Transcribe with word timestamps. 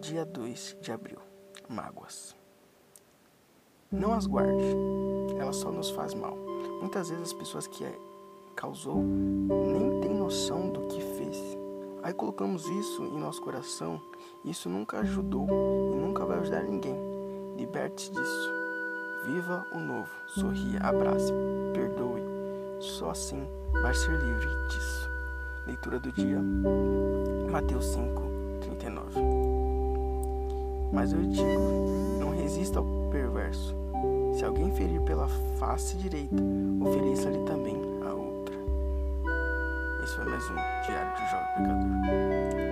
Dia 0.00 0.24
2 0.24 0.76
de 0.80 0.92
abril. 0.92 1.18
Mágoas. 1.68 2.36
Não 3.90 4.12
as 4.12 4.26
guarde, 4.26 4.76
ela 5.36 5.52
só 5.52 5.72
nos 5.72 5.90
faz 5.90 6.14
mal. 6.14 6.36
Muitas 6.80 7.10
vezes 7.10 7.24
as 7.24 7.32
pessoas 7.32 7.66
que 7.66 7.84
causou 8.54 9.02
nem 9.02 10.00
têm 10.00 10.14
noção 10.14 10.70
do 10.70 10.86
que 10.86 11.00
fez. 11.00 11.36
Aí 12.04 12.14
colocamos 12.14 12.64
isso 12.68 13.02
em 13.02 13.18
nosso 13.18 13.42
coração, 13.42 14.00
isso 14.44 14.68
nunca 14.68 15.00
ajudou 15.00 15.48
e 15.92 15.96
nunca 15.96 16.24
vai 16.24 16.38
ajudar 16.38 16.62
ninguém. 16.62 16.94
Liberte-se 17.56 18.12
disso. 18.12 18.52
Viva 19.26 19.66
o 19.72 19.80
novo, 19.80 20.10
sorria, 20.28 20.78
abrace, 20.78 21.32
perdoe. 21.74 22.22
Só 22.78 23.10
assim 23.10 23.48
vai 23.82 23.92
ser 23.94 24.12
livre 24.12 24.46
disso. 24.68 24.99
Leitura 25.70 26.00
do 26.00 26.10
dia, 26.10 26.36
Mateus 27.48 27.92
5, 27.92 28.22
39. 28.60 29.20
Mas 30.92 31.12
eu 31.12 31.22
digo: 31.22 32.18
não 32.18 32.30
resista 32.30 32.80
ao 32.80 32.84
perverso. 33.12 33.76
Se 34.36 34.44
alguém 34.44 34.72
ferir 34.72 35.00
pela 35.02 35.28
face 35.60 35.96
direita, 35.96 36.42
ofereça-lhe 36.80 37.44
também 37.44 37.76
a 38.04 38.12
outra. 38.12 38.56
Esse 40.02 40.16
foi 40.16 40.24
mais 40.24 40.44
um 40.50 40.54
Diário 40.86 41.14
de 41.14 41.30
Jovem 41.30 41.54
Pecador. 41.56 42.70